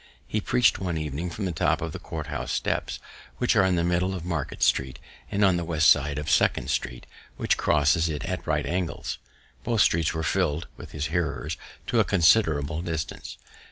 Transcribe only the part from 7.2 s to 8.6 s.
which crosses it at